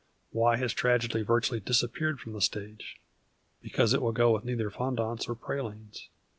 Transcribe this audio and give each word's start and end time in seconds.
Why 0.31 0.57
has 0.57 0.73
tragedy 0.73 1.21
virtually 1.21 1.61
disap 1.61 1.93
peared 1.93 2.19
from 2.19 2.33
the 2.33 2.41
stage? 2.41 2.99
Because 3.61 3.93
it 3.93 4.01
will 4.01 4.13
go 4.13 4.31
with 4.33 4.43
neither 4.43 4.71
fondants 4.71 5.27
nor 5.27 5.35
pralines. 5.35 6.09